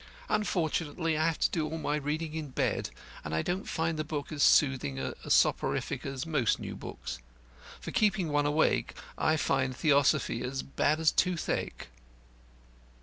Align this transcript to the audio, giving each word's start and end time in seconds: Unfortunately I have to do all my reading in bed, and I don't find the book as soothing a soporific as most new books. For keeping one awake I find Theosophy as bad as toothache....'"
Unfortunately 0.29 1.15
I 1.15 1.27
have 1.27 1.37
to 1.41 1.49
do 1.51 1.63
all 1.69 1.77
my 1.77 1.95
reading 1.95 2.33
in 2.33 2.49
bed, 2.49 2.89
and 3.23 3.35
I 3.35 3.43
don't 3.43 3.69
find 3.69 3.99
the 3.99 4.03
book 4.03 4.31
as 4.31 4.41
soothing 4.41 4.97
a 4.97 5.13
soporific 5.29 6.07
as 6.07 6.25
most 6.25 6.59
new 6.59 6.75
books. 6.75 7.19
For 7.79 7.91
keeping 7.91 8.29
one 8.29 8.47
awake 8.47 8.95
I 9.15 9.37
find 9.37 9.75
Theosophy 9.75 10.41
as 10.43 10.63
bad 10.63 10.99
as 10.99 11.11
toothache....'" 11.11 11.89